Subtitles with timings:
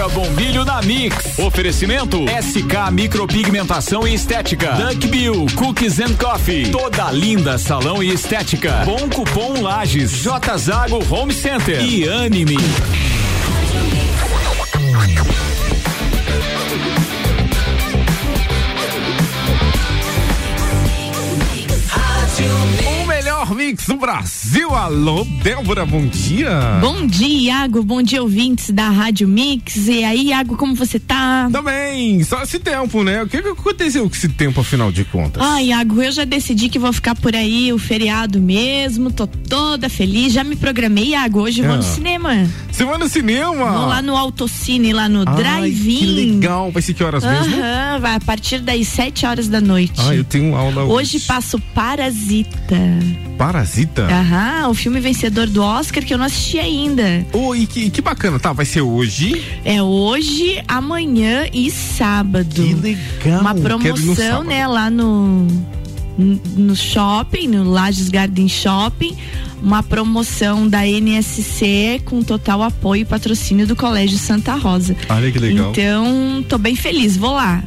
[0.00, 1.38] Débora Bombilho na Mix.
[1.38, 4.72] Oferecimento SK Micropigmentação e Estética.
[4.72, 6.70] Duck Bill Cookies and Coffee.
[6.70, 8.82] Toda linda salão e estética.
[8.86, 10.10] Bom cupom Lages.
[10.12, 12.56] J Zago Home Center e Anime.
[23.54, 24.74] Mix do Brasil.
[24.74, 26.78] Alô, Débora, bom dia.
[26.80, 27.82] Bom dia, Iago.
[27.82, 29.88] Bom dia, ouvintes da Rádio Mix.
[29.88, 31.48] E aí, Iago, como você tá?
[31.50, 33.22] Também, só esse tempo, né?
[33.22, 35.42] O que, que aconteceu com esse tempo, afinal de contas?
[35.42, 39.10] Ah, Iago, eu já decidi que vou ficar por aí o feriado mesmo.
[39.10, 40.32] Tô toda feliz.
[40.32, 41.40] Já me programei, Iago.
[41.40, 41.94] Hoje eu vou no ah.
[41.94, 42.50] cinema.
[42.80, 43.72] No cinema?
[43.72, 45.98] Vou lá no Autocine, lá no Drive-In.
[45.98, 46.70] Que legal.
[46.70, 47.56] Vai ser que horas mesmo?
[47.56, 49.94] Aham, vai a partir das 7 horas da noite.
[49.98, 51.16] Ah, eu tenho aula hoje.
[51.16, 52.76] Hoje passo Parasita.
[53.38, 54.06] Parasita?
[54.06, 57.26] Aham, o filme vencedor do Oscar que eu não assisti ainda.
[57.32, 58.52] Oh, e que, que bacana, tá?
[58.52, 59.42] Vai ser hoje?
[59.64, 62.62] É hoje, amanhã e sábado.
[62.62, 63.40] Que legal.
[63.40, 65.46] Uma promoção, né, lá no
[66.20, 69.16] no shopping, no Lages Garden Shopping,
[69.62, 74.96] uma promoção da NSC com total apoio e patrocínio do Colégio Santa Rosa.
[75.08, 75.70] Olha que legal.
[75.70, 77.62] Então, tô bem feliz, vou lá.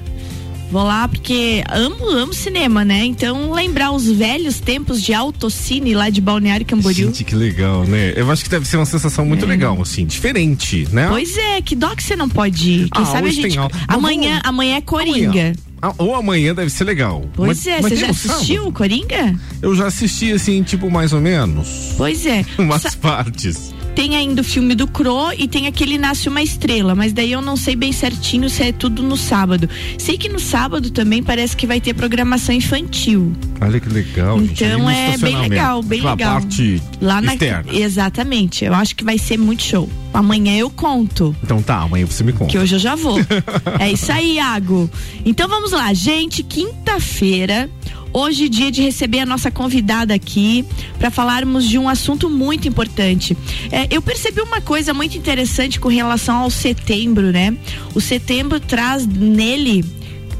[0.71, 3.05] Vou lá porque amo, amo cinema, né?
[3.05, 7.09] Então, lembrar os velhos tempos de autocine lá de Balneário Camboriú.
[7.09, 8.13] Gente, que legal, né?
[8.15, 9.47] Eu acho que deve ser uma sensação muito é.
[9.47, 11.07] legal, assim, diferente, né?
[11.09, 12.89] Pois é, que dó que você não pode ir.
[12.89, 13.55] Quem ah, sabe a gente.
[13.87, 14.41] Amanhã, vamos...
[14.45, 15.29] amanhã é Coringa.
[15.29, 15.53] Amanhã.
[15.83, 17.25] Ah, ou amanhã deve ser legal.
[17.35, 19.37] Pois mas, é, mas você já assistiu o Coringa?
[19.61, 21.93] Eu já assisti, assim, tipo, mais ou menos.
[21.97, 22.45] Pois é.
[22.57, 23.73] Umas Sa partes.
[23.95, 27.41] Tem ainda o filme do Cro e tem aquele Nasce uma Estrela, mas daí eu
[27.41, 29.69] não sei bem certinho se é tudo no sábado.
[29.97, 33.33] Sei que no sábado também parece que vai ter programação infantil.
[33.61, 34.41] Olha que legal.
[34.41, 36.41] Então gente, é bem legal, bem legal.
[36.41, 37.71] Parte Lá na externa.
[37.71, 38.65] Exatamente.
[38.65, 39.89] Eu acho que vai ser muito show.
[40.13, 41.35] Amanhã eu conto.
[41.43, 42.51] Então tá, amanhã você me conta.
[42.51, 43.17] Que hoje eu já vou.
[43.79, 44.89] é isso aí, Iago.
[45.25, 46.43] Então vamos lá, gente.
[46.43, 47.69] Quinta-feira
[48.13, 50.63] Hoje, dia de receber a nossa convidada aqui
[50.99, 53.35] para falarmos de um assunto muito importante.
[53.71, 57.57] É, eu percebi uma coisa muito interessante com relação ao setembro, né?
[57.95, 59.83] O setembro traz nele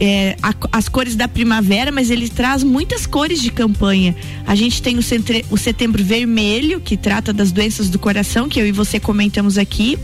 [0.06, 4.14] é, a, as cores da primavera, mas ele traz muitas cores de campanha.
[4.46, 8.59] A gente tem o, centre, o setembro vermelho, que trata das doenças do coração, que
[8.59, 9.97] eu e você comentamos aqui.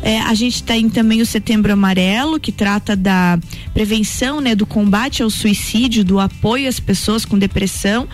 [0.00, 3.36] É, a gente tem também o Setembro Amarelo, que trata da
[3.74, 8.08] prevenção, né, do combate ao suicídio, do apoio às pessoas com depressão.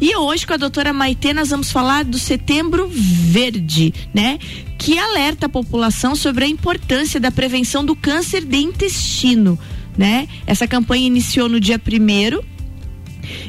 [0.00, 4.36] E hoje, com a doutora Maitê, nós vamos falar do Setembro Verde, né?
[4.76, 9.56] Que alerta a população sobre a importância da prevenção do câncer de intestino,
[9.96, 10.28] né?
[10.46, 12.44] Essa campanha iniciou no dia primeiro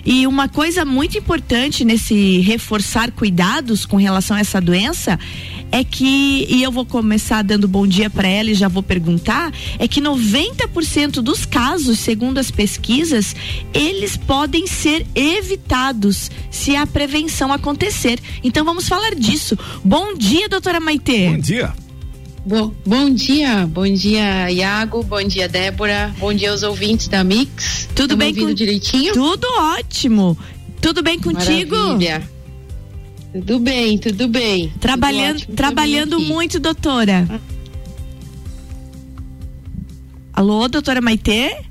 [0.06, 5.20] e uma coisa muito importante nesse reforçar cuidados com relação a essa doença
[5.72, 9.52] é que, e eu vou começar dando bom dia para ela e já vou perguntar,
[9.80, 13.36] é que 90% dos casos, segundo as pesquisas,
[13.74, 18.20] eles podem ser evitados se a prevenção acontecer.
[18.44, 19.58] Então vamos falar disso.
[19.84, 21.30] Bom dia, doutora Maitê.
[21.30, 21.74] Bom dia.
[22.46, 27.88] Bom, bom dia, bom dia Iago, bom dia Débora, bom dia aos ouvintes da Mix.
[27.96, 28.54] Tudo bem com...
[28.54, 29.14] direitinho?
[29.14, 30.38] Tudo ótimo.
[30.82, 31.78] Tudo bem contigo?
[31.78, 32.30] Maravilha.
[33.32, 34.74] Tudo bem, tudo bem.
[34.78, 37.26] Trabalhando, tudo ótimo, trabalhando muito, doutora.
[37.32, 37.40] Ah.
[40.34, 41.64] Alô, doutora Maitê?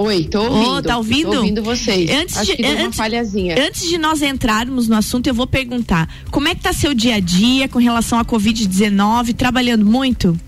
[0.00, 0.70] Oi, tô ouvindo.
[0.70, 1.30] Oh, tá ouvindo?
[1.32, 2.08] Tô ouvindo vocês.
[2.08, 3.66] Antes Acho de, antes, uma falhazinha.
[3.66, 7.16] Antes de nós entrarmos no assunto, eu vou perguntar: como é que tá seu dia
[7.16, 9.34] a dia com relação à Covid-19?
[9.34, 10.38] Trabalhando muito?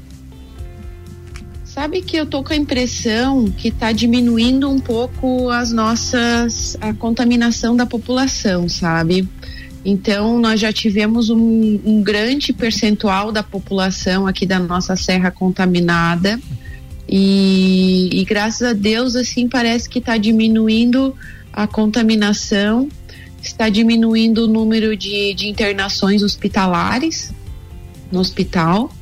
[1.65, 6.95] Sabe que eu tô com a impressão que tá diminuindo um pouco as nossas a
[6.95, 9.29] contaminação da população, sabe?
[9.85, 16.39] Então, nós já tivemos um, um grande percentual da população aqui da nossa serra contaminada.
[17.13, 21.13] E, e graças a Deus, assim, parece que está diminuindo
[21.53, 22.89] a contaminação,
[23.43, 27.33] está diminuindo o número de, de internações hospitalares
[28.13, 28.95] no hospital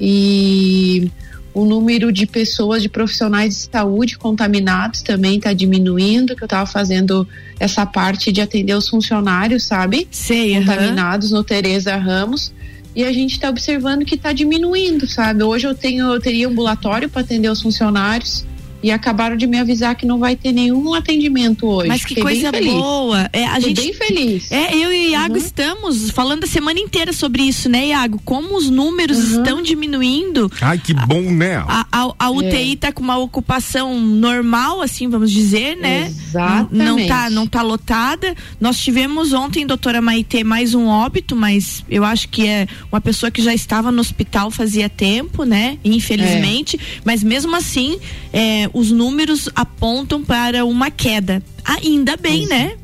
[0.00, 1.10] e
[1.52, 6.64] o número de pessoas, de profissionais de saúde contaminados também está diminuindo, que eu estava
[6.64, 10.08] fazendo essa parte de atender os funcionários, sabe?
[10.10, 12.52] Sei, contaminados no Tereza Ramos
[12.94, 15.42] e a gente está observando que está diminuindo, sabe?
[15.42, 18.44] Hoje eu tenho, eu teria ambulatório para atender os funcionários
[18.82, 21.88] e acabaram de me avisar que não vai ter nenhum atendimento hoje.
[21.88, 23.28] Mas que Fiquei coisa boa.
[23.32, 24.50] É, a Fiquei gente bem feliz.
[24.50, 25.40] É, eu e o Iago uhum.
[25.40, 28.20] estamos falando a semana inteira sobre isso, né, Iago?
[28.24, 29.38] Como os números uhum.
[29.38, 30.50] estão diminuindo.
[30.60, 31.56] Ai, que bom, né?
[31.56, 32.92] A, a, a UTI está é.
[32.92, 36.06] com uma ocupação normal, assim, vamos dizer, né?
[36.06, 36.74] Exatamente.
[36.74, 38.34] Não tá, não tá lotada.
[38.60, 43.30] Nós tivemos ontem, doutora Maite, mais um óbito, mas eu acho que é uma pessoa
[43.30, 45.78] que já estava no hospital fazia tempo, né?
[45.84, 46.76] Infelizmente.
[46.76, 47.00] É.
[47.04, 47.98] Mas mesmo assim,
[48.32, 51.42] é, os números apontam para uma queda.
[51.64, 52.76] Ainda bem, né?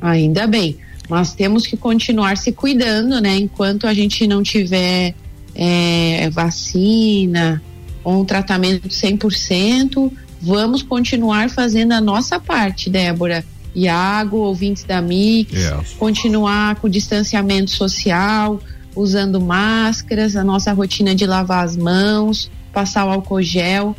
[0.00, 0.78] Ainda bem.
[1.08, 3.36] Mas temos que continuar se cuidando, né?
[3.36, 5.14] Enquanto a gente não tiver
[5.54, 7.62] é, vacina
[8.04, 13.44] ou um tratamento 100%, vamos continuar fazendo a nossa parte, Débora.
[13.74, 15.94] Iago, ouvintes da Mix, yes.
[15.98, 18.60] continuar com o distanciamento social,
[18.96, 23.94] usando máscaras, a nossa rotina de lavar as mãos, passar o álcool gel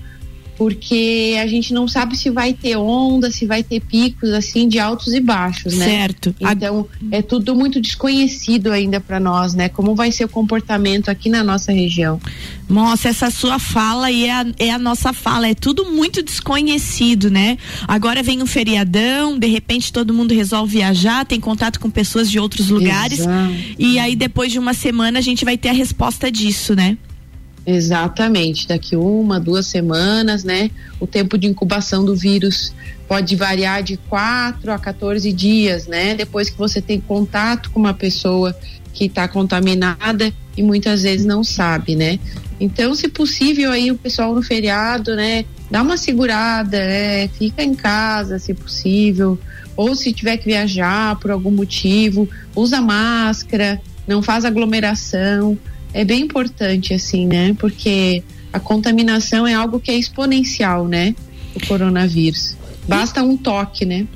[0.59, 4.77] porque a gente não sabe se vai ter onda, se vai ter picos assim de
[4.77, 5.85] altos e baixos, né?
[5.85, 6.35] Certo.
[6.38, 9.69] Então é tudo muito desconhecido ainda para nós, né?
[9.69, 12.19] Como vai ser o comportamento aqui na nossa região?
[12.67, 17.31] Nossa, essa sua fala e é a, é a nossa fala, é tudo muito desconhecido,
[17.31, 17.57] né?
[17.88, 22.38] Agora vem um feriadão, de repente todo mundo resolve viajar, tem contato com pessoas de
[22.38, 23.53] outros lugares Exato.
[23.77, 26.97] e aí depois de uma semana a gente vai ter a resposta disso, né?
[27.71, 30.71] Exatamente, daqui uma, duas semanas, né?
[31.00, 32.74] O tempo de incubação do vírus
[33.07, 36.16] pode variar de 4 a 14 dias, né?
[36.16, 38.57] Depois que você tem contato com uma pessoa
[38.92, 42.18] que está contaminada e muitas vezes não sabe, né?
[42.60, 45.45] Então, se possível, aí o pessoal no feriado, né?
[45.69, 47.27] Dá uma segurada, né?
[47.27, 49.38] Fica em casa, se possível.
[49.77, 55.56] Ou se tiver que viajar por algum motivo, usa máscara, não faz aglomeração
[55.94, 57.56] é bem importante, assim, né?
[57.59, 61.15] Porque a contaminação é algo que é exponencial, né?
[61.56, 62.56] O coronavírus.
[62.88, 64.07] Basta um toque, né?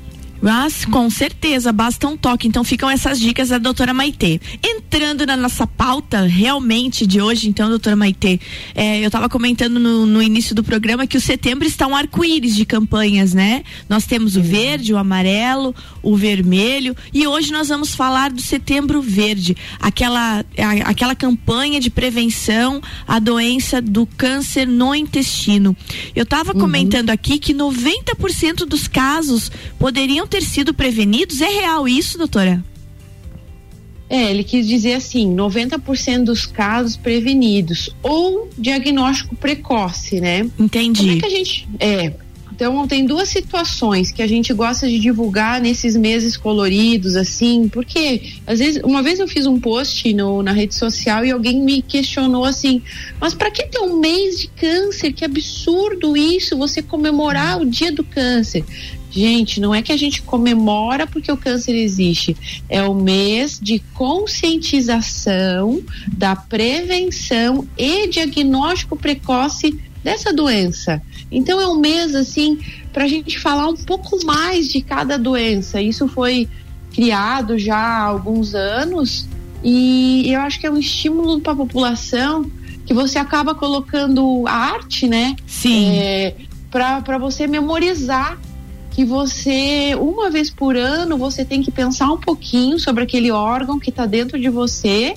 [0.44, 2.46] Mas com certeza, basta um toque.
[2.46, 4.38] Então ficam essas dicas da doutora Maitê.
[4.62, 8.38] Entrando na nossa pauta realmente de hoje, então, doutora Maitê,
[8.74, 12.54] é, eu estava comentando no, no, início do programa que o setembro está um arco-íris
[12.54, 13.64] de campanhas, né?
[13.88, 19.00] Nós temos o verde, o amarelo, o vermelho e hoje nós vamos falar do setembro
[19.00, 25.74] verde, aquela, a, aquela campanha de prevenção à doença do câncer no intestino.
[26.14, 26.60] Eu estava uhum.
[26.60, 31.40] comentando aqui que 90% dos casos poderiam ter sido prevenidos.
[31.40, 32.62] É real isso, doutora?
[34.10, 40.48] É, ele quis dizer assim, 90% dos casos prevenidos ou diagnóstico precoce, né?
[40.58, 41.02] Entendi.
[41.02, 42.12] Como é que a gente é?
[42.52, 48.34] Então tem duas situações que a gente gosta de divulgar nesses meses coloridos, assim, porque
[48.46, 51.82] às vezes, uma vez eu fiz um post no, na rede social e alguém me
[51.82, 52.80] questionou assim,
[53.20, 55.12] mas para que ter um mês de câncer?
[55.12, 58.64] Que absurdo isso, você comemorar o dia do câncer.
[59.14, 62.36] Gente, não é que a gente comemora porque o câncer existe,
[62.68, 71.00] é o mês de conscientização da prevenção e diagnóstico precoce dessa doença.
[71.30, 72.58] Então é um mês assim
[72.92, 75.80] para a gente falar um pouco mais de cada doença.
[75.80, 76.48] Isso foi
[76.92, 79.28] criado já há alguns anos
[79.62, 82.50] e eu acho que é um estímulo para a população
[82.84, 85.36] que você acaba colocando a arte, né?
[85.46, 85.90] Sim.
[85.90, 86.34] É,
[86.70, 88.38] para você memorizar
[88.94, 93.80] que você, uma vez por ano, você tem que pensar um pouquinho sobre aquele órgão
[93.80, 95.16] que está dentro de você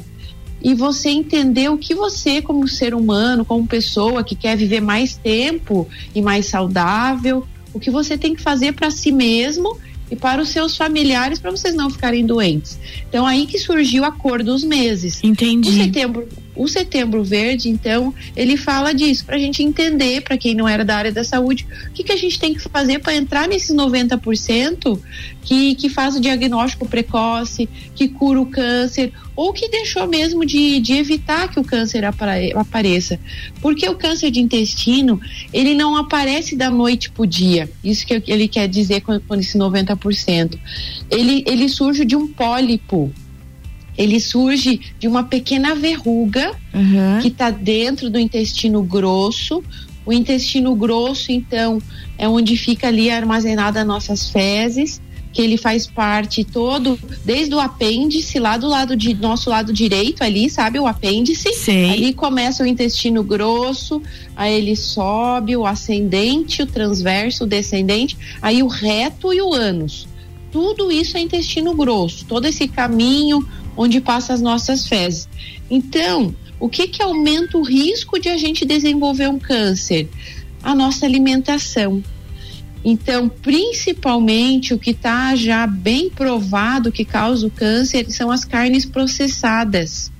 [0.59, 5.15] e você entender o que você, como ser humano, como pessoa que quer viver mais
[5.15, 9.77] tempo e mais saudável, o que você tem que fazer para si mesmo
[10.09, 12.79] e para os seus familiares para vocês não ficarem doentes.
[13.07, 15.23] Então aí que surgiu a cor dos meses.
[15.23, 15.69] Entendi.
[15.69, 16.27] O setembro,
[16.57, 20.83] o setembro verde, então, ele fala disso para a gente entender, para quem não era
[20.83, 23.75] da área da saúde, o que, que a gente tem que fazer para entrar nesses
[23.75, 24.99] 90%
[25.43, 30.79] que, que faz o diagnóstico precoce, que cura o câncer, ou que deixou mesmo de,
[30.79, 33.19] de evitar que o câncer apareça.
[33.61, 35.21] Porque o câncer de intestino,
[35.53, 37.69] ele não aparece da noite para o dia.
[37.83, 40.57] Isso que ele quer dizer com, com esse 90%.
[41.09, 43.13] Ele, ele surge de um pólipo
[43.97, 47.19] ele surge de uma pequena verruga uhum.
[47.21, 49.63] que está dentro do intestino grosso.
[50.05, 51.81] O intestino grosso, então,
[52.17, 55.01] é onde fica ali armazenada nossas fezes
[55.37, 60.23] que ele faz parte todo, desde o apêndice, lá do lado de nosso lado direito
[60.23, 60.79] ali, sabe?
[60.79, 61.53] O apêndice.
[61.53, 61.91] Sim.
[61.91, 64.01] Ali começa o intestino grosso,
[64.35, 70.07] aí ele sobe o ascendente, o transverso, o descendente, aí o reto e o ânus.
[70.51, 75.29] Tudo isso é intestino grosso, todo esse caminho onde passa as nossas fezes.
[75.69, 80.09] Então, o que que aumenta o risco de a gente desenvolver um câncer?
[80.67, 82.03] a nossa alimentação.
[82.83, 88.85] Então, principalmente o que está já bem provado que causa o câncer são as carnes
[88.85, 90.11] processadas,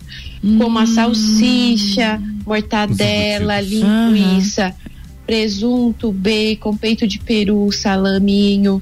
[0.44, 0.58] hum.
[0.58, 0.88] como a hum.
[0.88, 4.68] salsicha, mortadela, linguiça.
[4.68, 4.88] Uhum
[5.28, 8.82] presunto, bacon, peito de peru, salaminho.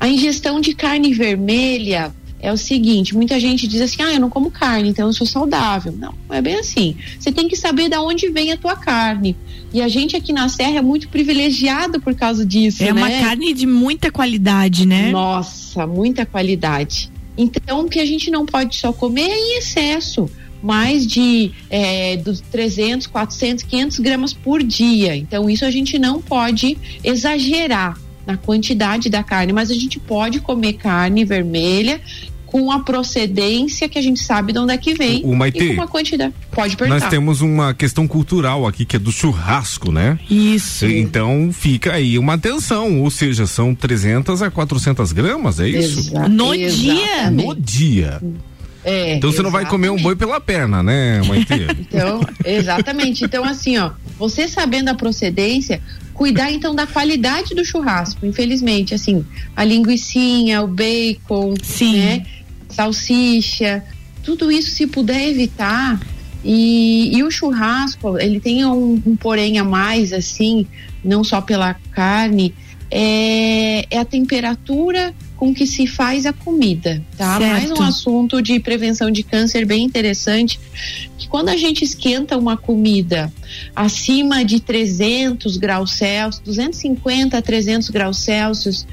[0.00, 4.30] A ingestão de carne vermelha é o seguinte: muita gente diz assim, ah, eu não
[4.30, 5.92] como carne, então eu sou saudável.
[5.92, 6.96] Não, não é bem assim.
[7.18, 9.36] Você tem que saber de onde vem a tua carne.
[9.72, 12.82] E a gente aqui na Serra é muito privilegiado por causa disso.
[12.82, 13.00] É né?
[13.00, 15.10] uma carne de muita qualidade, né?
[15.10, 17.10] Nossa, muita qualidade.
[17.36, 20.28] Então, o que a gente não pode só comer é em excesso
[20.60, 25.14] mais de é, dos 300, 400, 500 gramas por dia.
[25.14, 27.96] Então, isso a gente não pode exagerar
[28.28, 31.98] na quantidade da carne, mas a gente pode comer carne vermelha
[32.50, 35.22] com a procedência que a gente sabe de onde é que vem.
[35.22, 36.32] O Maite, e com uma quantidade.
[36.50, 37.00] Pode perguntar.
[37.00, 40.18] Nós temos uma questão cultural aqui que é do churrasco, né?
[40.30, 40.86] Isso.
[40.86, 46.00] Então fica aí uma atenção, ou seja, são 300 a 400 gramas, é isso?
[46.00, 46.80] Exa no exatamente.
[46.80, 47.30] dia?
[47.30, 48.20] No dia.
[48.82, 51.52] É, então você não vai comer um boi pela perna, né, Maite?
[51.78, 53.24] então, exatamente.
[53.24, 55.82] Então, assim, ó, você sabendo a procedência,
[56.14, 58.24] cuidar então da qualidade do churrasco.
[58.24, 59.24] Infelizmente, assim,
[59.54, 61.98] a linguiçinha, o bacon, Sim.
[61.98, 62.26] né?
[62.78, 63.82] Salsicha,
[64.22, 66.00] tudo isso se puder evitar.
[66.44, 70.64] E, e o churrasco, ele tem um, um, porém a mais, assim,
[71.04, 72.54] não só pela carne,
[72.90, 77.38] é, é a temperatura com que se faz a comida, tá?
[77.38, 77.50] Certo.
[77.50, 80.58] Mais um assunto de prevenção de câncer bem interessante,
[81.18, 83.32] que quando a gente esquenta uma comida
[83.74, 88.86] acima de 300 graus Celsius, 250 a 300 graus Celsius,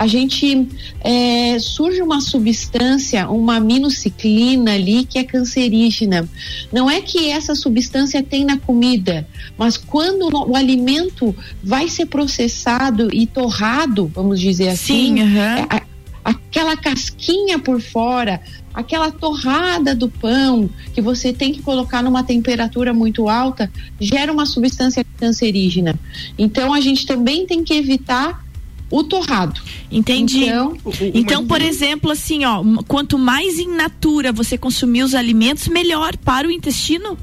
[0.00, 0.66] a gente
[1.02, 6.26] é, surge uma substância, uma aminociclina ali que é cancerígena.
[6.72, 9.28] Não é que essa substância tem na comida,
[9.58, 15.80] mas quando o alimento vai ser processado e torrado, vamos dizer assim, Sim, uhum
[16.22, 18.42] aquela casquinha por fora,
[18.74, 24.44] aquela torrada do pão que você tem que colocar numa temperatura muito alta, gera uma
[24.44, 25.98] substância cancerígena.
[26.38, 28.44] Então a gente também tem que evitar
[28.90, 29.60] o torrado.
[29.90, 30.44] Entendi.
[30.44, 30.76] Então,
[31.14, 36.48] então por exemplo, assim, ó, quanto mais in natura você consumir os alimentos, melhor para
[36.48, 37.16] o intestino?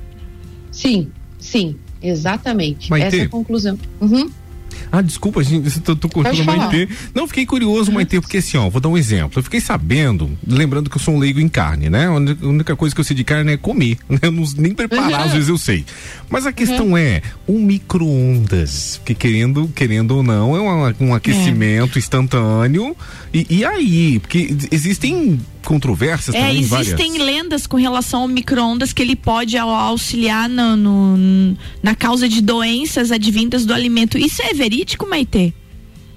[0.71, 2.93] Sim, sim, exatamente.
[2.93, 3.77] Essa é a conclusão.
[3.99, 4.29] Uhum.
[4.91, 6.87] Ah, desculpa, gente, tô, tô cortando Maitê.
[7.13, 9.39] Não, fiquei curioso, Maitê, porque assim, ó, vou dar um exemplo.
[9.39, 12.07] Eu fiquei sabendo, lembrando que eu sou um leigo em carne, né?
[12.07, 13.97] A única coisa que eu sei de carne é comer.
[14.09, 14.19] Né?
[14.21, 15.25] Eu não, nem preparar, uhum.
[15.25, 15.85] às vezes eu sei.
[16.29, 16.97] Mas a questão uhum.
[16.97, 21.99] é, um micro-ondas, que querendo, querendo ou não, é um, um aquecimento é.
[21.99, 22.95] instantâneo.
[23.33, 24.19] E, e aí?
[24.19, 26.59] Porque existem controvérsias é, também.
[26.59, 27.25] Existem várias.
[27.25, 33.11] lendas com relação ao micro-ondas que ele pode auxiliar no, no, na causa de doenças
[33.11, 34.17] advindas do alimento.
[34.17, 35.53] Isso é verídico, Maite?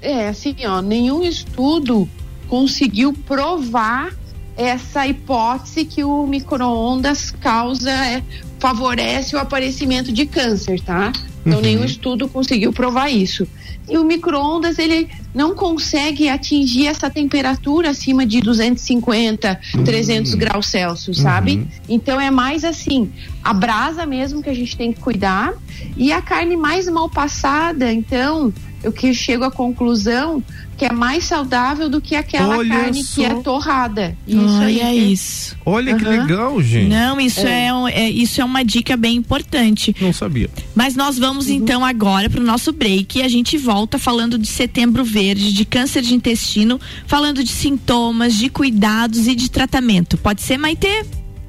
[0.00, 2.08] É, assim, ó, nenhum estudo
[2.48, 4.12] conseguiu provar
[4.56, 8.22] essa hipótese que o micro-ondas causa, é,
[8.58, 11.12] favorece o aparecimento de câncer, tá?
[11.40, 11.64] Então uhum.
[11.64, 13.46] nenhum estudo conseguiu provar isso.
[13.88, 19.84] E o micro-ondas, ele não consegue atingir essa temperatura acima de 250, uhum.
[19.84, 21.56] 300 graus Celsius, sabe?
[21.56, 21.66] Uhum.
[21.88, 23.10] Então é mais assim,
[23.42, 25.54] a brasa mesmo que a gente tem que cuidar
[25.96, 30.42] e a carne mais mal passada, então eu que chego à conclusão
[30.80, 33.14] que é mais saudável do que aquela Olha carne só.
[33.14, 34.16] que é torrada.
[34.26, 35.12] Isso Olha aí.
[35.12, 35.56] isso.
[35.66, 35.98] Olha uhum.
[35.98, 36.88] que legal, gente.
[36.88, 37.68] Não, isso é.
[37.68, 38.10] É, é.
[38.10, 39.94] isso é uma dica bem importante.
[40.00, 40.48] Não sabia.
[40.74, 41.56] Mas nós vamos uhum.
[41.56, 45.66] então agora para o nosso break e a gente volta falando de setembro verde, de
[45.66, 50.16] câncer de intestino, falando de sintomas, de cuidados e de tratamento.
[50.16, 50.88] Pode ser, Maite?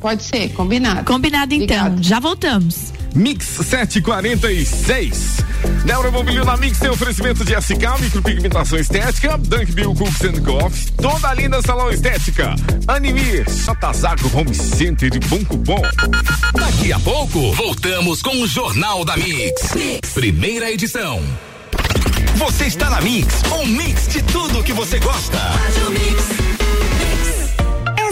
[0.02, 1.06] Pode ser, combinado.
[1.06, 1.86] Combinado então.
[1.88, 2.04] Obrigado.
[2.04, 2.92] Já voltamos.
[3.16, 5.38] Mix 746.
[5.86, 11.30] Neuromobilio na Mix tem oferecimento de SK, micropigmentação estética, Dunk Bill Cooks and Coffee, toda
[11.30, 12.56] a linda salão estética.
[12.88, 15.82] Anime, Shatazago Home Center de Bom Cupom.
[16.54, 19.74] Daqui a pouco, voltamos com o Jornal da mix.
[19.76, 20.10] mix.
[20.14, 21.22] Primeira edição.
[22.36, 25.38] Você está na Mix, um mix de tudo que você gosta.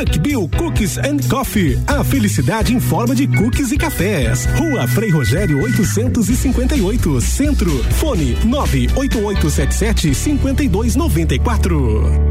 [0.00, 1.78] Duck Bill Cookies and Coffee.
[1.86, 4.46] A felicidade em forma de cookies e cafés.
[4.56, 7.70] Rua Frei Rogério 858, Centro.
[7.96, 12.30] Fone 98877 5294.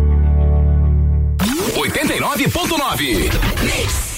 [1.76, 3.32] 89.9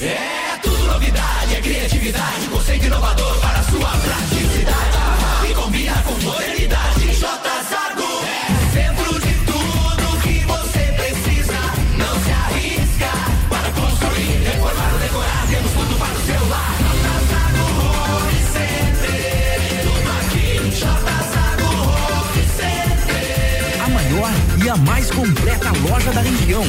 [0.02, 5.50] É tudo novidade, é criatividade, conceito é inovador para sua praticidade.
[5.50, 7.20] E combina com modernidade.
[7.20, 7.51] J
[25.12, 26.64] completa loja da região.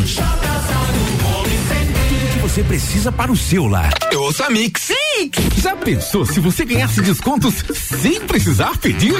[2.09, 3.92] Tudo que você precisa para o seu lar.
[4.40, 4.90] A Mix.
[5.18, 5.38] Mix!
[5.59, 9.14] Já pensou se você ganhasse descontos sem precisar pedir?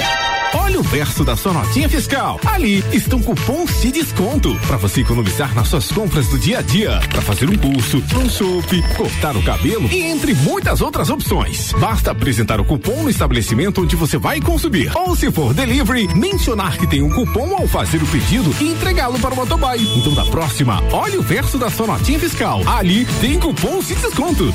[0.55, 2.39] Olha o verso da sua notinha fiscal.
[2.45, 7.01] Ali estão cupons de desconto para você economizar nas suas compras do dia a dia,
[7.09, 11.73] para fazer um curso, um chopp, cortar o cabelo e entre muitas outras opções.
[11.73, 14.93] Basta apresentar o cupom no estabelecimento onde você vai consumir.
[14.95, 19.19] Ou se for delivery, mencionar que tem um cupom ao fazer o pedido e entregá-lo
[19.19, 19.81] para o motoboy.
[19.97, 22.63] Então da próxima, olhe o verso da sua notinha fiscal.
[22.67, 24.53] Ali tem cupons de desconto.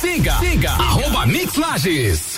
[0.00, 2.37] Siga, siga, arroba Mix Lages.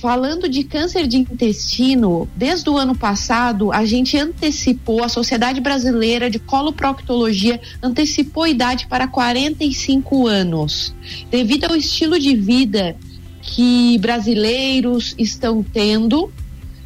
[0.00, 6.30] Falando de câncer de intestino, desde o ano passado, a gente antecipou, a Sociedade Brasileira
[6.30, 10.94] de Coloproctologia antecipou a idade para 45 anos.
[11.28, 12.96] Devido ao estilo de vida
[13.42, 16.32] que brasileiros estão tendo,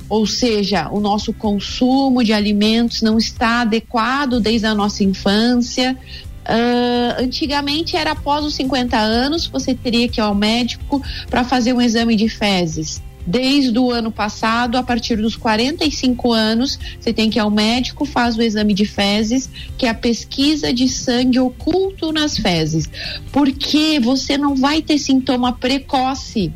[0.09, 5.98] ou seja, o nosso consumo de alimentos não está adequado desde a nossa infância.
[6.44, 11.72] Ah, antigamente era após os 50 anos, você teria que ir ao médico para fazer
[11.72, 13.02] um exame de fezes.
[13.24, 18.05] Desde o ano passado, a partir dos 45 anos, você tem que ir ao médico,
[18.05, 22.90] faz o exame de fezes, que é a pesquisa de sangue oculto nas fezes.
[23.31, 26.52] Porque você não vai ter sintoma precoce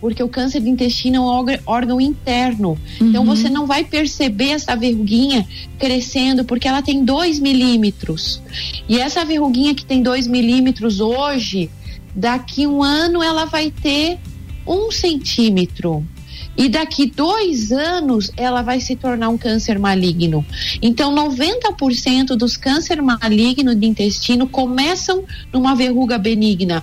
[0.00, 2.78] porque o câncer do intestino é um órgão, interno.
[3.00, 3.34] Então Uhum.
[3.34, 5.46] você não vai perceber essa verruguinha
[5.78, 8.40] crescendo, porque ela tem 2 milímetros.
[8.88, 11.70] E essa verruguinha que tem 2 milímetros hoje,
[12.14, 14.18] daqui um ano ela vai ter
[14.66, 16.04] um centímetro.
[16.56, 20.44] E daqui dois anos ela vai se tornar um câncer maligno.
[20.82, 26.82] Então, 90% dos cânceres malignos de intestino começam numa verruga benigna.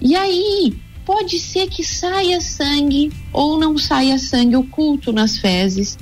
[0.00, 0.72] E aí,
[1.04, 5.98] pode ser que saia sangue ou não saia sangue oculto nas fezes,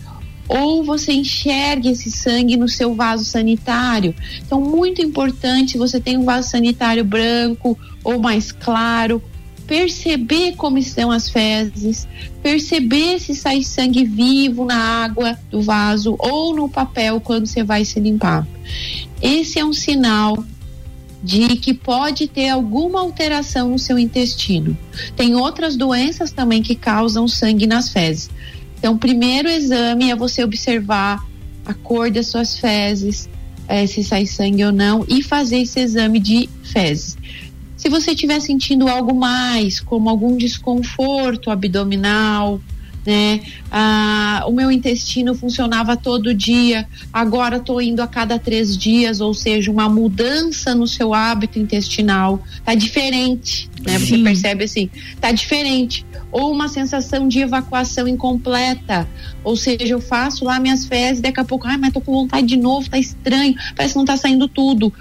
[0.49, 4.15] ou você enxergue esse sangue no seu vaso sanitário.
[4.45, 9.23] Então, muito importante, você tem um vaso sanitário branco ou mais claro,
[9.65, 12.09] perceber como estão as fezes,
[12.43, 17.85] perceber se sai sangue vivo na água do vaso ou no papel quando você vai
[17.85, 18.45] se limpar.
[19.23, 20.45] Esse é um sinal
[21.23, 24.77] de que pode ter alguma alteração no seu intestino.
[25.15, 28.31] Tem outras doenças também que causam sangue nas fezes.
[28.79, 31.23] Então, o primeiro exame é você observar
[31.67, 33.29] a cor das suas fezes,
[33.69, 37.17] é, se sai sangue ou não, e fazer esse exame de fezes.
[37.77, 42.61] Se você estiver sentindo algo mais, como algum desconforto abdominal,
[43.11, 43.41] né?
[43.73, 49.35] Ah, o meu intestino funcionava todo dia, agora estou indo a cada três dias, ou
[49.35, 52.41] seja, uma mudança no seu hábito intestinal.
[52.65, 53.99] Tá diferente, né?
[53.99, 54.89] Você percebe assim,
[55.21, 56.07] tá diferente.
[56.31, 59.09] Ou uma sensação de evacuação incompleta,
[59.43, 62.47] ou seja, eu faço lá minhas fezes, daqui a pouco, ai, mas tô com vontade
[62.47, 64.93] de novo, tá estranho, parece que não tá saindo tudo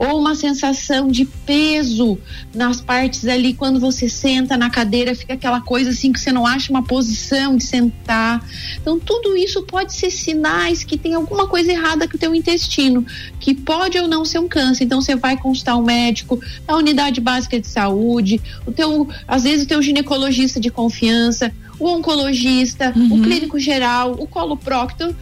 [0.00, 2.18] ou uma sensação de peso
[2.54, 6.46] nas partes ali quando você senta na cadeira, fica aquela coisa assim que você não
[6.46, 8.42] acha uma posição de sentar.
[8.80, 13.04] Então tudo isso pode ser sinais que tem alguma coisa errada com o teu intestino,
[13.38, 14.84] que pode ou não ser um câncer.
[14.84, 19.42] Então você vai consultar o um médico, a unidade básica de saúde, o teu, às
[19.42, 23.18] vezes o teu ginecologista de confiança, o oncologista, uhum.
[23.18, 25.12] o clínico geral, o coloproctor,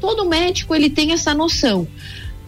[0.00, 1.86] todo médico ele tem essa noção.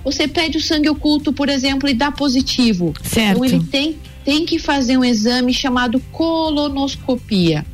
[0.05, 2.95] Você pede o sangue oculto, por exemplo, e dá positivo.
[3.03, 3.45] Certo.
[3.45, 7.65] Então ele tem, tem que fazer um exame chamado colonoscopia.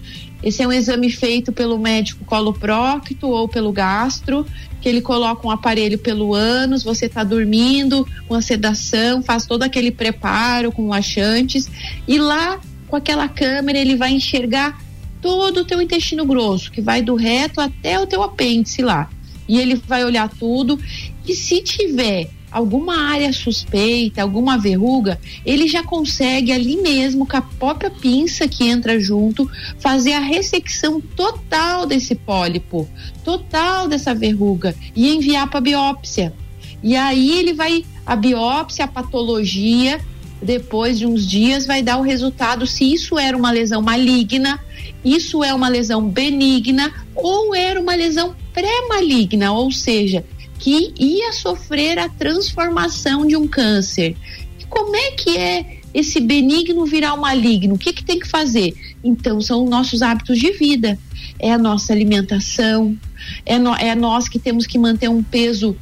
[0.43, 4.47] Esse é um exame feito pelo médico coloprocto ou pelo gastro,
[4.81, 9.63] que ele coloca um aparelho pelo ânus, você está dormindo, com a sedação, faz todo
[9.63, 11.71] aquele preparo com laxantes,
[12.07, 14.79] e lá com aquela câmera ele vai enxergar
[15.23, 19.09] todo o teu intestino grosso, que vai do reto até o teu apêndice lá.
[19.49, 20.79] E ele vai olhar tudo
[21.27, 27.43] e se tiver alguma área suspeita, alguma verruga, ele já consegue ali mesmo, com a
[27.43, 32.89] própria pinça que entra junto, fazer a ressecção total desse pólipo,
[33.25, 36.33] total dessa verruga e enviar para biópsia.
[36.81, 40.01] E aí ele vai, a biópsia, a patologia,
[40.41, 44.61] depois de uns dias, vai dar o resultado se isso era uma lesão maligna,
[45.05, 50.25] isso é uma lesão benigna ou era uma lesão pré-maligna, ou seja,
[50.65, 54.17] que ia sofrer a transformação de um câncer.
[54.67, 57.75] Como é que é esse benigno virar o maligno?
[57.75, 58.75] O que, que tem que fazer?
[59.05, 60.99] Então, são nossos hábitos de vida,
[61.39, 62.99] é a nossa alimentação,
[63.45, 65.77] é, no, é nós que temos que manter um peso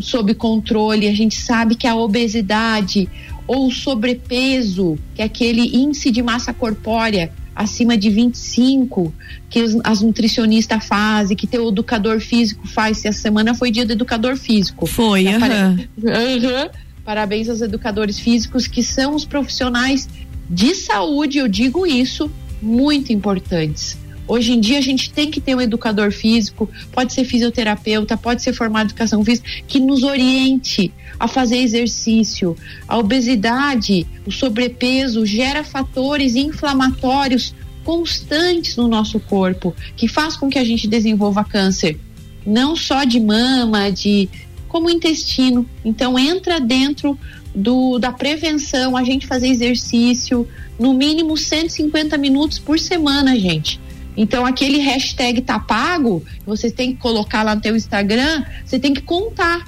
[0.00, 1.06] sob controle.
[1.06, 3.08] A gente sabe que a obesidade
[3.46, 9.12] ou sobrepeso, que é aquele índice de massa corpórea acima de 25
[9.50, 12.98] que as nutricionistas fazem, que teu educador físico faz.
[12.98, 14.86] Se a semana foi dia do educador físico.
[14.86, 15.76] Foi, aham.
[15.98, 16.70] Uhum.
[17.04, 20.08] Parabéns aos educadores físicos que são os profissionais
[20.48, 22.30] de saúde, eu digo isso,
[22.62, 23.98] muito importantes.
[24.28, 28.42] Hoje em dia a gente tem que ter um educador físico, pode ser fisioterapeuta, pode
[28.42, 32.54] ser formado em educação física, que nos oriente a fazer exercício.
[32.86, 40.58] A obesidade, o sobrepeso gera fatores inflamatórios constantes no nosso corpo, que faz com que
[40.58, 41.98] a gente desenvolva câncer,
[42.44, 44.28] não só de mama, de
[44.68, 45.66] como intestino.
[45.82, 47.18] Então entra dentro
[47.54, 50.46] do, da prevenção, a gente fazer exercício,
[50.78, 53.80] no mínimo 150 minutos por semana, gente.
[54.18, 58.92] Então, aquele hashtag tá pago, você tem que colocar lá no teu Instagram, você tem
[58.92, 59.64] que contar.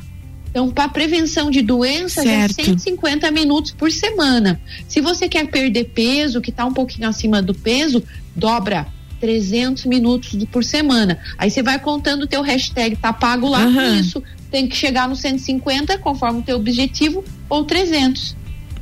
[0.50, 4.60] Então, para prevenção de doenças, é 150 minutos por semana.
[4.88, 8.02] Se você quer perder peso, que está um pouquinho acima do peso,
[8.34, 8.88] dobra
[9.20, 11.20] 300 minutos por semana.
[11.38, 13.74] Aí você vai contando o teu hashtag, tá pago lá uhum.
[13.74, 14.22] com isso.
[14.50, 18.34] Tem que chegar no 150, conforme o teu objetivo, ou 300.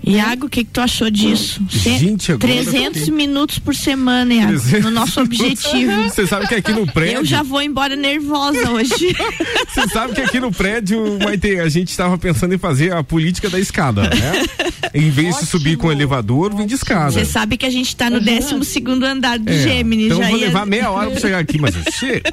[0.03, 1.61] Iago, o que, que tu achou disso?
[1.69, 6.05] Gente, agora 300 minutos por semana, Iago, no nosso objetivo.
[6.05, 7.19] Você sabe que aqui no prédio.
[7.19, 9.15] Eu já vou embora nervosa hoje.
[9.69, 13.51] Você sabe que aqui no prédio, Maite, a gente estava pensando em fazer a política
[13.51, 14.47] da escada, né?
[14.95, 15.45] Em vez Ótimo.
[15.45, 17.13] de subir com o elevador, vem de escada.
[17.13, 18.63] Você sabe que a gente está no 12 uhum.
[18.63, 20.05] segundo andar do é, Gêmeos.
[20.05, 20.47] Então já vou ia...
[20.47, 22.25] levar meia hora para chegar aqui, mas eu chego.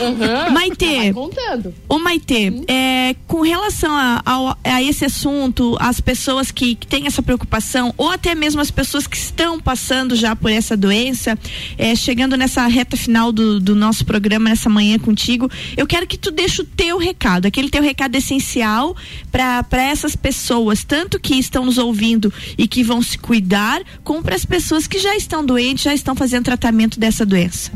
[0.00, 1.12] Uhum, Maite,
[1.88, 2.64] o Maite, uhum.
[2.66, 7.94] é, com relação a, a, a, esse assunto, as pessoas que, que, têm essa preocupação,
[7.96, 11.38] ou até mesmo as pessoas que estão passando já por essa doença,
[11.78, 16.18] é, chegando nessa reta final do, do, nosso programa nessa manhã contigo, eu quero que
[16.18, 18.96] tu deixe o teu recado, aquele teu recado essencial
[19.30, 24.34] para essas pessoas, tanto que estão nos ouvindo e que vão se cuidar, como para
[24.34, 27.70] as pessoas que já estão doentes, já estão fazendo tratamento dessa doença.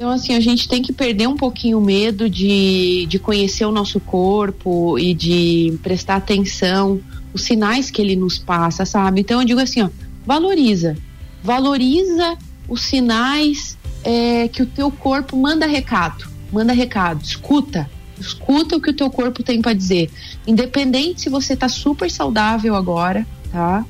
[0.00, 3.70] Então, assim, a gente tem que perder um pouquinho o medo de, de conhecer o
[3.70, 6.98] nosso corpo e de prestar atenção,
[7.34, 9.20] os sinais que ele nos passa, sabe?
[9.20, 9.90] Então, eu digo assim, ó,
[10.24, 10.96] valoriza.
[11.44, 16.26] Valoriza os sinais é, que o teu corpo manda recado.
[16.50, 17.86] Manda recado, escuta.
[18.18, 20.10] Escuta o que o teu corpo tem para dizer.
[20.46, 23.84] Independente se você tá super saudável agora, tá?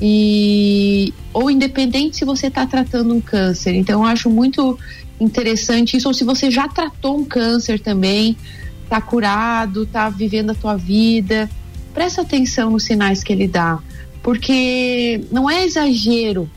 [0.00, 3.74] E ou independente se você está tratando um câncer.
[3.74, 4.78] Então eu acho muito
[5.20, 8.36] interessante isso, ou se você já tratou um câncer também,
[8.84, 11.50] está curado, está vivendo a tua vida,
[11.92, 13.78] presta atenção nos sinais que ele dá,
[14.22, 16.48] porque não é exagero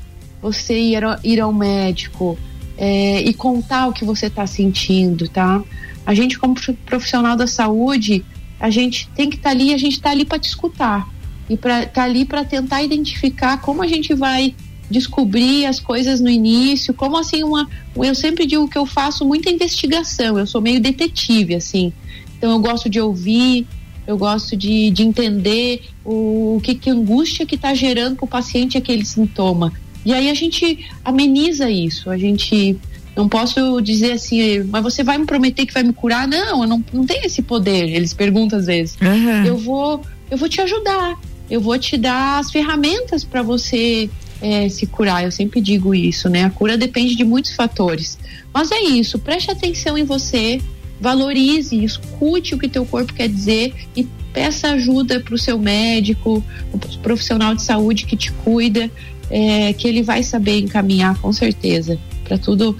[0.41, 2.37] você ir, ir ao médico
[2.77, 5.61] é, e contar o que você está sentindo, tá?
[6.05, 8.25] A gente como profissional da saúde,
[8.59, 11.07] a gente tem que estar tá ali, a gente está ali para te escutar
[11.49, 14.55] e para tá ali para tentar identificar como a gente vai
[14.91, 19.49] descobrir as coisas no início, como assim uma, eu sempre digo que eu faço muita
[19.49, 21.91] investigação, eu sou meio detetive assim.
[22.37, 23.65] Então eu gosto de ouvir,
[24.05, 28.27] eu gosto de, de entender o, o que que angústia que está gerando para o
[28.27, 29.71] paciente aquele sintoma.
[30.05, 32.77] E aí a gente ameniza isso, a gente
[33.15, 36.27] não posso dizer assim, mas você vai me prometer que vai me curar?
[36.27, 37.89] Não, eu não, não tenho esse poder.
[37.89, 38.97] Eles perguntam às vezes.
[39.01, 39.45] Uhum.
[39.45, 41.19] Eu vou, eu vou te ajudar.
[41.49, 44.09] Eu vou te dar as ferramentas para você
[44.41, 45.23] é, se curar.
[45.23, 46.43] Eu sempre digo isso, né?
[46.45, 48.17] A cura depende de muitos fatores.
[48.53, 49.19] Mas é isso.
[49.19, 50.59] Preste atenção em você,
[50.99, 56.43] valorize, escute o que teu corpo quer dizer e peça ajuda para o seu médico,
[56.71, 58.89] o profissional de saúde que te cuida,
[59.29, 62.77] é, que ele vai saber encaminhar com certeza para tudo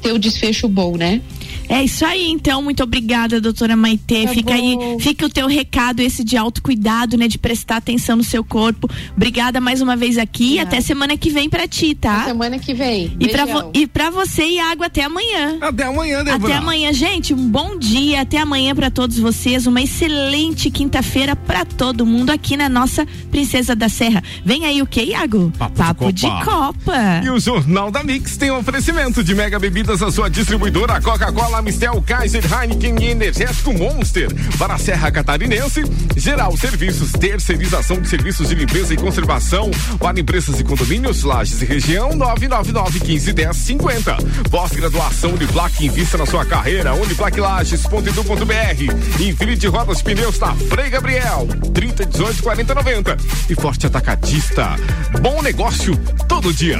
[0.00, 1.20] ter o desfecho bom, né?
[1.68, 2.62] É isso aí, então.
[2.62, 4.24] Muito obrigada, doutora Maitê.
[4.24, 4.94] Tá fica bom.
[4.94, 7.28] aí, fica o teu recado, esse de autocuidado, né?
[7.28, 8.88] De prestar atenção no seu corpo.
[9.14, 10.58] Obrigada mais uma vez aqui.
[10.58, 10.62] É.
[10.62, 12.18] Até semana que vem pra ti, tá?
[12.18, 13.16] Até semana que vem.
[13.18, 15.58] E pra, e pra você e água até amanhã.
[15.60, 16.54] Até amanhã, Débora.
[16.54, 17.34] Até amanhã, gente.
[17.34, 18.22] Um bom dia.
[18.22, 19.66] Até amanhã para todos vocês.
[19.66, 24.22] Uma excelente quinta-feira para todo mundo aqui na nossa Princesa da Serra.
[24.44, 25.52] Vem aí o que, Iago?
[25.58, 26.38] Papo, Papo de, Copa.
[26.38, 27.20] de, Copa.
[27.24, 31.55] E o Jornal da Mix tem um oferecimento de mega bebidas, a sua distribuidora Coca-Cola
[31.56, 34.28] Coca-Cola, Mistel, Kaiser, Heineken e Energético Monster.
[34.58, 35.82] Para a Serra Catarinense,
[36.16, 41.64] Geral Serviços, terceirização de serviços de limpeza e conservação para empresas e condomínios, lajes e
[41.64, 44.16] região, 999 15 10 50.
[44.50, 49.22] Pós-graduação Uniplac, invista na sua carreira, uniplaclages.edu.br.
[49.22, 53.16] Infinity Rodas Pneus da Frei Gabriel, 30 18 40 90.
[53.48, 54.76] E Forte Atacadista,
[55.22, 55.96] bom negócio
[56.28, 56.78] todo dia.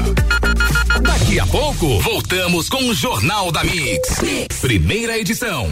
[1.02, 4.20] Daqui a pouco, voltamos com o Jornal da mix.
[4.60, 5.70] Primeira edição.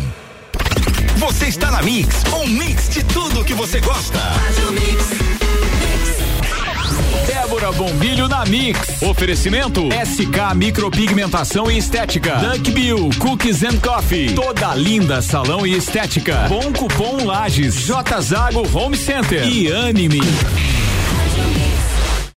[1.16, 4.18] Você está na Mix, um mix de tudo que você gosta.
[7.26, 9.00] Débora Bombilho na Mix.
[9.00, 12.37] Oferecimento SK Micropigmentação e Estética.
[12.37, 14.34] Duck Bill Cookies and Coffee.
[14.34, 16.48] Toda linda salão e estética.
[16.48, 17.74] Bom cupom Lages.
[17.76, 19.46] J Zago Home Center.
[19.46, 20.20] E Anime.